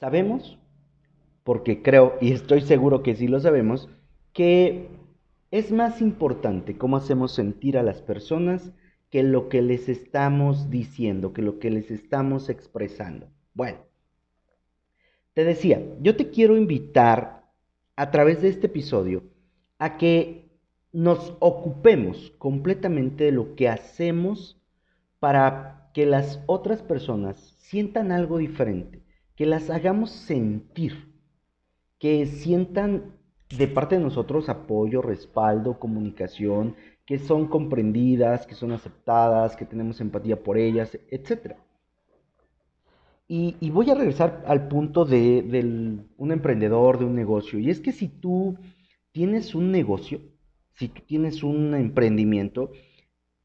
Sabemos, 0.00 0.58
porque 1.44 1.82
creo 1.82 2.14
y 2.20 2.32
estoy 2.32 2.62
seguro 2.62 3.02
que 3.02 3.14
sí 3.14 3.28
lo 3.28 3.40
sabemos, 3.40 3.88
que 4.32 4.99
es 5.50 5.72
más 5.72 6.00
importante 6.00 6.78
cómo 6.78 6.96
hacemos 6.96 7.32
sentir 7.32 7.76
a 7.76 7.82
las 7.82 8.02
personas 8.02 8.72
que 9.10 9.22
lo 9.22 9.48
que 9.48 9.62
les 9.62 9.88
estamos 9.88 10.70
diciendo, 10.70 11.32
que 11.32 11.42
lo 11.42 11.58
que 11.58 11.70
les 11.70 11.90
estamos 11.90 12.48
expresando. 12.48 13.28
Bueno, 13.54 13.78
te 15.34 15.44
decía, 15.44 15.84
yo 16.00 16.16
te 16.16 16.30
quiero 16.30 16.56
invitar 16.56 17.50
a 17.96 18.10
través 18.10 18.42
de 18.42 18.48
este 18.48 18.66
episodio 18.66 19.24
a 19.78 19.98
que 19.98 20.50
nos 20.92 21.36
ocupemos 21.40 22.32
completamente 22.38 23.24
de 23.24 23.32
lo 23.32 23.54
que 23.56 23.68
hacemos 23.68 24.60
para 25.18 25.90
que 25.92 26.06
las 26.06 26.40
otras 26.46 26.82
personas 26.82 27.36
sientan 27.58 28.12
algo 28.12 28.38
diferente, 28.38 29.02
que 29.34 29.46
las 29.46 29.70
hagamos 29.70 30.10
sentir, 30.10 31.12
que 31.98 32.26
sientan 32.26 33.16
de 33.56 33.66
parte 33.66 33.96
de 33.96 34.02
nosotros 34.02 34.48
apoyo, 34.48 35.02
respaldo, 35.02 35.78
comunicación, 35.78 36.76
que 37.04 37.18
son 37.18 37.48
comprendidas, 37.48 38.46
que 38.46 38.54
son 38.54 38.72
aceptadas, 38.72 39.56
que 39.56 39.64
tenemos 39.64 40.00
empatía 40.00 40.42
por 40.42 40.56
ellas, 40.56 40.96
etc. 41.10 41.56
Y, 43.26 43.70
voy 43.70 43.90
a 43.90 43.94
regresar 43.94 44.42
al 44.46 44.68
punto 44.68 45.04
de, 45.04 46.04
un 46.16 46.32
emprendedor, 46.32 46.98
de 46.98 47.04
un 47.04 47.14
negocio. 47.14 47.58
Y 47.58 47.70
es 47.70 47.80
que 47.80 47.92
si 47.92 48.08
tú 48.08 48.56
tienes 49.12 49.54
un 49.54 49.70
negocio, 49.70 50.20
si 50.74 50.88
tú 50.88 51.02
tienes 51.06 51.42
un 51.42 51.74
emprendimiento, 51.74 52.70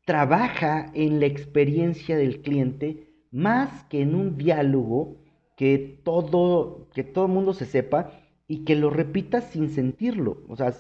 trabaja 0.05 0.91
en 0.93 1.19
la 1.19 1.25
experiencia 1.25 2.17
del 2.17 2.41
cliente 2.41 3.09
más 3.31 3.83
que 3.85 4.01
en 4.01 4.15
un 4.15 4.37
diálogo 4.37 5.17
que 5.55 6.01
todo, 6.03 6.87
que 6.93 7.03
todo 7.03 7.25
el 7.25 7.31
mundo 7.31 7.53
se 7.53 7.65
sepa 7.65 8.11
y 8.47 8.63
que 8.65 8.75
lo 8.75 8.89
repitas 8.89 9.45
sin 9.45 9.69
sentirlo. 9.69 10.43
O 10.47 10.55
sea, 10.55 10.73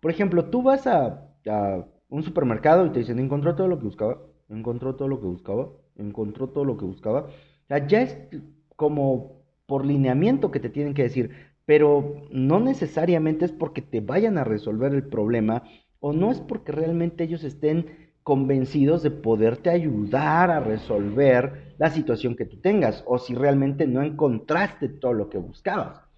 por 0.00 0.10
ejemplo, 0.10 0.46
tú 0.46 0.62
vas 0.62 0.86
a, 0.86 1.26
un 2.08 2.22
supermercado 2.22 2.86
y 2.86 2.90
te 2.90 3.00
dicen, 3.00 3.18
encontró 3.18 3.54
todo 3.54 3.68
lo 3.68 3.78
que 3.78 3.84
buscaba, 3.84 4.18
encontró 4.48 4.96
todo 4.96 5.08
lo 5.08 5.20
que 5.20 5.26
buscaba, 5.26 5.68
encontró 5.96 6.48
todo 6.48 6.64
lo 6.64 6.76
que 6.76 6.84
buscaba. 6.84 7.28
Ya 7.88 8.02
es 8.02 8.18
como 8.76 9.42
por 9.66 9.86
lineamiento 9.86 10.50
que 10.50 10.60
te 10.60 10.70
tienen 10.70 10.94
que 10.94 11.04
decir, 11.04 11.30
pero 11.66 12.22
no 12.32 12.58
necesariamente 12.58 13.44
es 13.44 13.52
porque 13.52 13.82
te 13.82 14.00
vayan 14.00 14.38
a 14.38 14.44
resolver 14.44 14.92
el 14.92 15.04
problema 15.04 15.62
o 16.00 16.12
no 16.12 16.30
es 16.30 16.40
porque 16.40 16.72
realmente 16.72 17.24
ellos 17.24 17.44
estén 17.44 17.86
convencidos 18.22 19.02
de 19.02 19.10
poderte 19.10 19.70
ayudar 19.70 20.50
a 20.50 20.60
resolver 20.60 21.74
la 21.78 21.90
situación 21.90 22.36
que 22.36 22.44
tú 22.44 22.58
tengas 22.60 23.04
o 23.06 23.18
si 23.18 23.34
realmente 23.34 23.86
no 23.86 24.02
encontraste 24.02 24.88
todo 24.88 25.12
lo 25.12 25.28
que 25.28 25.38
buscabas. 25.38 26.09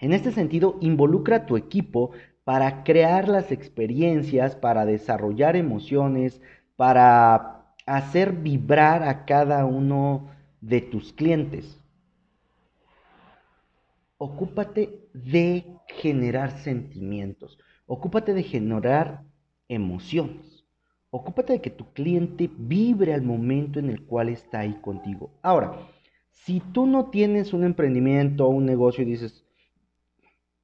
En 0.00 0.12
este 0.12 0.32
sentido, 0.32 0.76
involucra 0.80 1.36
a 1.36 1.46
tu 1.46 1.56
equipo 1.56 2.10
para 2.44 2.84
crear 2.84 3.28
las 3.28 3.50
experiencias, 3.50 4.54
para 4.54 4.84
desarrollar 4.84 5.56
emociones, 5.56 6.40
para 6.76 7.74
hacer 7.86 8.32
vibrar 8.32 9.02
a 9.02 9.24
cada 9.24 9.64
uno 9.64 10.30
de 10.60 10.80
tus 10.80 11.12
clientes. 11.12 11.80
Ocúpate 14.18 15.08
de 15.12 15.64
generar 15.88 16.50
sentimientos, 16.58 17.58
ocúpate 17.86 18.34
de 18.34 18.42
generar 18.42 19.22
emociones. 19.68 20.64
Ocúpate 21.10 21.54
de 21.54 21.60
que 21.60 21.70
tu 21.70 21.92
cliente 21.92 22.50
vibre 22.58 23.14
al 23.14 23.22
momento 23.22 23.78
en 23.78 23.88
el 23.88 24.04
cual 24.04 24.28
está 24.28 24.60
ahí 24.60 24.74
contigo. 24.82 25.30
Ahora, 25.40 25.78
si 26.30 26.60
tú 26.60 26.86
no 26.86 27.06
tienes 27.06 27.54
un 27.54 27.64
emprendimiento 27.64 28.46
o 28.46 28.50
un 28.50 28.66
negocio 28.66 29.02
y 29.02 29.06
dices, 29.06 29.45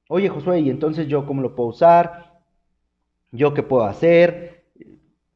oye 0.07 0.29
Josué, 0.29 0.61
¿y 0.61 0.69
entonces 0.69 1.07
yo 1.07 1.25
cómo 1.25 1.41
lo 1.41 1.55
puedo 1.55 1.69
usar? 1.69 2.41
¿Yo 3.31 3.53
qué 3.53 3.63
puedo 3.63 3.83
hacer? 3.83 4.65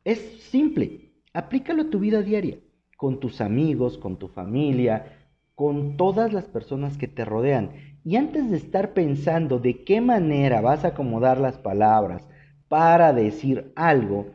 Es 0.03 0.19
simple, 0.43 1.13
aplícalo 1.33 1.83
a 1.83 1.89
tu 1.89 1.99
vida 1.99 2.21
diaria, 2.21 2.59
con 2.95 3.19
tus 3.19 3.41
amigos, 3.41 3.97
con 3.97 4.17
tu 4.17 4.27
familia, 4.27 5.17
con 5.55 5.97
todas 5.97 6.31
las 6.33 6.45
personas 6.45 6.97
que 6.97 7.07
te 7.07 7.25
rodean. 7.25 7.71
Y 8.03 8.15
antes 8.15 8.49
de 8.51 8.57
estar 8.57 8.93
pensando 8.93 9.59
de 9.59 9.83
qué 9.83 9.99
manera 9.99 10.61
vas 10.61 10.85
a 10.85 10.89
acomodar 10.89 11.39
las 11.39 11.57
palabras 11.57 12.27
para 12.67 13.13
decir 13.13 13.71
algo, 13.75 14.27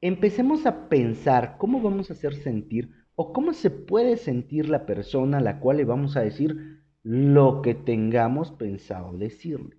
empecemos 0.00 0.66
a 0.66 0.88
pensar 0.88 1.56
cómo 1.58 1.80
vamos 1.80 2.10
a 2.10 2.14
hacer 2.14 2.34
sentir 2.34 2.90
o 3.14 3.32
cómo 3.32 3.52
se 3.52 3.70
puede 3.70 4.16
sentir 4.16 4.68
la 4.68 4.86
persona 4.86 5.38
a 5.38 5.40
la 5.40 5.60
cual 5.60 5.78
le 5.78 5.84
vamos 5.84 6.16
a 6.16 6.20
decir 6.20 6.77
lo 7.02 7.62
que 7.62 7.74
tengamos 7.74 8.50
pensado 8.50 9.16
decirle. 9.16 9.78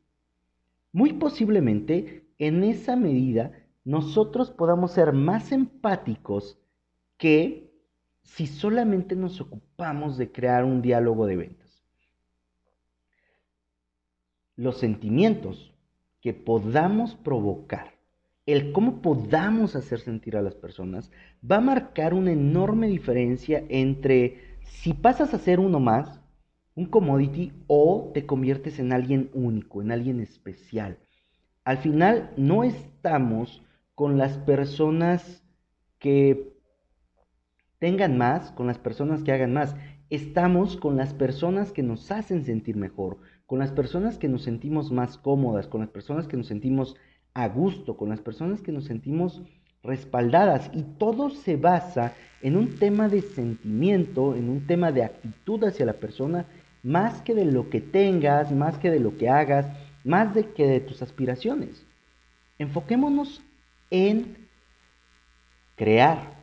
Muy 0.92 1.14
posiblemente, 1.14 2.26
en 2.38 2.64
esa 2.64 2.96
medida, 2.96 3.52
nosotros 3.84 4.52
podamos 4.52 4.92
ser 4.92 5.14
más 5.14 5.52
empáticos 5.52 6.60
que 7.18 7.70
si 8.24 8.48
solamente 8.48 9.16
nos 9.16 9.42
ocupamos 9.42 10.18
de 10.18 10.32
crear 10.32 10.64
un 10.64 10.82
diálogo 10.82 11.26
de 11.26 11.38
ventas. 11.38 11.84
Los 14.56 14.78
sentimientos 14.78 15.74
que 16.22 16.34
podamos 16.34 17.16
provocar, 17.16 17.96
el 18.46 18.72
cómo 18.72 19.02
podamos 19.02 19.76
hacer 19.76 20.00
sentir 20.00 20.36
a 20.36 20.42
las 20.42 20.56
personas, 20.56 21.12
va 21.50 21.58
a 21.58 21.62
marcar 21.62 22.14
una 22.14 22.32
enorme 22.32 22.88
diferencia 22.88 23.64
entre 23.70 24.58
si 24.64 24.94
pasas 24.94 25.34
a 25.34 25.40
ser 25.40 25.60
uno 25.60 25.80
más, 25.80 26.20
un 26.80 26.86
commodity, 26.86 27.52
o 27.68 28.10
te 28.14 28.26
conviertes 28.26 28.80
en 28.80 28.94
alguien 28.94 29.30
único, 29.34 29.82
en 29.82 29.92
alguien 29.92 30.22
especial. 30.22 30.98
Al 31.66 31.78
final 31.80 32.32
no 32.38 32.64
estamos 32.64 33.62
con 33.96 34.18
las 34.18 34.38
personas 34.38 35.44
que 36.00 36.54
tengan 37.80 38.18
más, 38.18 38.54
con 38.54 38.66
las 38.66 38.78
personas 38.78 39.24
que 39.24 39.34
hagan 39.34 39.52
más. 39.52 39.76
Estamos 40.10 40.78
con 40.78 40.96
las 40.96 41.14
personas 41.14 41.74
que 41.74 41.84
nos 41.84 42.12
hacen 42.12 42.46
sentir 42.46 42.78
mejor, 42.78 43.18
con 43.46 43.60
las 43.60 43.72
personas 43.72 44.18
que 44.18 44.30
nos 44.30 44.44
sentimos 44.44 44.90
más 44.90 45.18
cómodas, 45.18 45.68
con 45.68 45.82
las 45.82 45.90
personas 45.90 46.30
que 46.30 46.38
nos 46.38 46.48
sentimos 46.48 46.96
a 47.34 47.50
gusto, 47.50 47.98
con 47.98 48.08
las 48.08 48.22
personas 48.22 48.62
que 48.62 48.72
nos 48.72 48.86
sentimos 48.86 49.44
respaldadas. 49.84 50.72
Y 50.74 50.84
todo 50.84 51.30
se 51.30 51.58
basa 51.58 52.14
en 52.42 52.56
un 52.56 52.76
tema 52.76 53.10
de 53.10 53.22
sentimiento, 53.22 54.34
en 54.34 54.50
un 54.50 54.66
tema 54.66 54.94
de 54.94 55.04
actitud 55.04 55.62
hacia 55.66 55.86
la 55.86 55.94
persona, 55.94 56.46
más 56.84 57.22
que 57.22 57.36
de 57.36 57.46
lo 57.46 57.70
que 57.70 57.82
tengas, 57.82 58.52
más 58.52 58.78
que 58.78 58.90
de 58.90 59.00
lo 59.00 59.18
que 59.18 59.30
hagas, 59.30 59.66
más 60.04 60.34
de 60.34 60.52
que 60.52 60.66
de 60.66 60.80
tus 60.80 61.02
aspiraciones. 61.02 61.86
Enfoquémonos 62.58 63.42
en 63.90 64.38
crear 65.76 66.34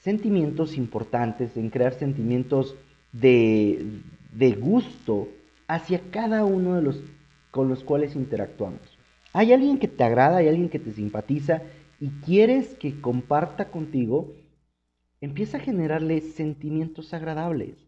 sentimientos 0.00 0.76
importantes, 0.76 1.56
en 1.56 1.70
crear 1.70 1.94
sentimientos 1.94 2.76
de, 3.12 4.00
de 4.32 4.52
gusto 4.52 5.28
hacia 5.68 6.00
cada 6.10 6.44
uno 6.44 6.74
de 6.74 6.82
los 6.82 7.00
con 7.50 7.68
los 7.70 7.82
cuales 7.82 8.14
interactuamos. 8.14 8.80
Hay 9.32 9.52
alguien 9.52 9.78
que 9.78 9.88
te 9.88 10.04
agrada, 10.04 10.38
hay 10.38 10.48
alguien 10.48 10.68
que 10.68 10.78
te 10.78 10.92
simpatiza 10.92 11.62
y 11.98 12.08
quieres 12.24 12.74
que 12.74 13.00
comparta 13.00 13.70
contigo, 13.70 14.30
empieza 15.22 15.56
a 15.56 15.60
generarle 15.60 16.20
sentimientos 16.20 17.14
agradables. 17.14 17.85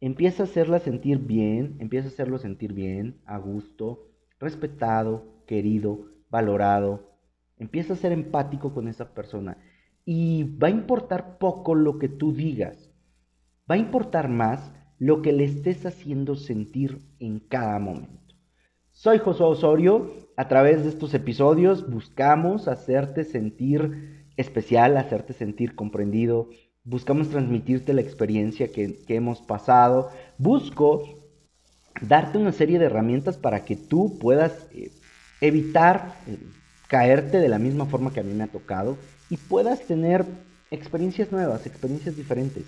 Empieza 0.00 0.42
a 0.42 0.46
hacerla 0.46 0.78
sentir 0.78 1.18
bien, 1.18 1.76
empieza 1.78 2.08
a 2.08 2.10
hacerlo 2.10 2.38
sentir 2.38 2.72
bien, 2.72 3.20
a 3.26 3.36
gusto, 3.36 4.08
respetado, 4.38 5.44
querido, 5.46 6.06
valorado. 6.30 7.18
Empieza 7.58 7.92
a 7.92 7.96
ser 7.96 8.12
empático 8.12 8.72
con 8.72 8.88
esa 8.88 9.12
persona 9.12 9.58
y 10.06 10.44
va 10.56 10.68
a 10.68 10.70
importar 10.70 11.36
poco 11.36 11.74
lo 11.74 11.98
que 11.98 12.08
tú 12.08 12.32
digas. 12.32 12.90
Va 13.70 13.74
a 13.74 13.78
importar 13.78 14.30
más 14.30 14.72
lo 14.98 15.20
que 15.20 15.32
le 15.32 15.44
estés 15.44 15.84
haciendo 15.84 16.34
sentir 16.34 17.02
en 17.18 17.38
cada 17.38 17.78
momento. 17.78 18.34
Soy 18.90 19.18
Josué 19.18 19.46
Osorio. 19.46 20.12
A 20.36 20.48
través 20.48 20.82
de 20.82 20.88
estos 20.88 21.12
episodios 21.12 21.90
buscamos 21.90 22.68
hacerte 22.68 23.24
sentir 23.24 24.26
especial, 24.38 24.96
hacerte 24.96 25.34
sentir 25.34 25.74
comprendido. 25.74 26.48
Buscamos 26.90 27.28
transmitirte 27.28 27.92
la 27.92 28.00
experiencia 28.00 28.72
que, 28.72 28.98
hemos 29.06 29.40
pasado. 29.40 30.10
Busco 30.38 31.04
darte 32.00 32.36
una 32.36 32.50
serie 32.50 32.80
de 32.80 32.86
herramientas 32.86 33.36
para 33.36 33.64
que 33.64 33.76
tú 33.76 34.18
puedas 34.18 34.66
eh, 34.74 34.90
evitar 35.40 36.16
eh, 36.26 36.36
caerte 36.88 37.38
de 37.38 37.48
la 37.48 37.60
misma 37.60 37.86
forma 37.86 38.12
que 38.12 38.18
a 38.18 38.24
mí 38.24 38.34
me 38.34 38.42
ha 38.42 38.48
tocado 38.48 38.96
y 39.30 39.36
puedas 39.36 39.82
tener 39.82 40.26
experiencias 40.72 41.30
nuevas, 41.30 41.64
experiencias 41.64 42.16
diferentes. 42.16 42.64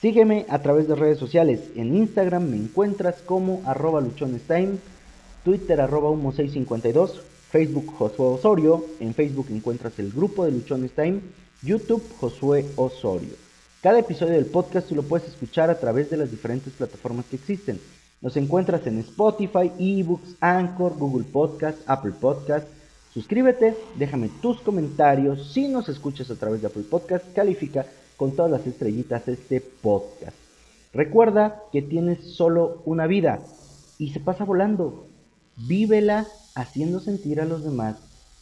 Sígueme 0.00 0.46
a 0.48 0.60
través 0.60 0.86
de 0.86 0.94
redes 0.94 1.18
sociales. 1.18 1.70
En 1.74 1.96
Instagram 1.96 2.50
me 2.50 2.56
encuentras 2.56 3.16
como 3.16 3.62
arroba 3.66 4.00
luchonestime, 4.00 4.76
Twitter 5.42 5.80
arroba 5.80 6.10
humo652, 6.10 7.20
Facebook 7.50 7.94
Josué 7.96 8.26
Osorio, 8.26 8.84
en 9.00 9.12
Facebook 9.12 9.48
encuentras 9.50 9.98
el 9.98 10.12
grupo 10.12 10.44
de 10.44 10.52
Luchones 10.52 10.92
Time, 10.92 11.20
YouTube 11.62 12.02
Josué 12.18 12.66
Osorio. 12.76 13.34
Cada 13.82 13.98
episodio 13.98 14.34
del 14.34 14.46
podcast 14.46 14.88
tú 14.88 14.94
lo 14.94 15.02
puedes 15.02 15.28
escuchar 15.28 15.70
a 15.70 15.78
través 15.78 16.10
de 16.10 16.16
las 16.16 16.30
diferentes 16.30 16.72
plataformas 16.72 17.26
que 17.26 17.36
existen. 17.36 17.80
Nos 18.20 18.36
encuentras 18.36 18.86
en 18.86 18.98
Spotify, 18.98 19.72
eBooks, 19.78 20.36
Anchor, 20.40 20.96
Google 20.98 21.24
Podcast, 21.24 21.78
Apple 21.86 22.12
Podcast, 22.20 22.66
Suscríbete, 23.12 23.76
déjame 23.96 24.30
tus 24.40 24.60
comentarios. 24.60 25.52
Si 25.52 25.66
nos 25.66 25.88
escuchas 25.88 26.30
a 26.30 26.36
través 26.36 26.60
de 26.60 26.68
Apple 26.68 26.84
Podcast, 26.88 27.24
califica 27.34 27.84
con 28.16 28.36
todas 28.36 28.52
las 28.52 28.64
estrellitas 28.68 29.26
este 29.26 29.60
podcast. 29.60 30.36
Recuerda 30.92 31.60
que 31.72 31.82
tienes 31.82 32.36
solo 32.36 32.82
una 32.84 33.08
vida 33.08 33.40
y 33.98 34.12
se 34.12 34.20
pasa 34.20 34.44
volando. 34.44 35.08
Vívela 35.56 36.28
haciendo 36.54 37.00
sentir 37.00 37.40
a 37.40 37.46
los 37.46 37.64
demás 37.64 37.96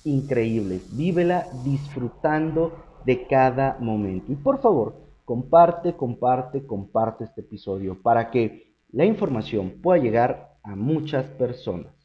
increíbles. 0.04 0.82
Vívela 0.92 1.46
disfrutando 1.64 2.76
de 3.04 3.26
cada 3.26 3.76
momento. 3.80 4.32
Y 4.32 4.36
por 4.36 4.60
favor, 4.60 4.94
comparte, 5.24 5.94
comparte, 5.94 6.66
comparte 6.66 7.24
este 7.24 7.42
episodio 7.42 8.00
para 8.00 8.30
que 8.30 8.74
la 8.90 9.04
información 9.04 9.80
pueda 9.82 10.02
llegar 10.02 10.56
a 10.62 10.74
muchas 10.74 11.26
personas. 11.30 11.97